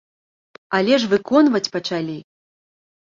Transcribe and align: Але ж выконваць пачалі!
Але 0.77 0.97
ж 1.03 1.09
выконваць 1.13 1.65
пачалі! 1.77 2.17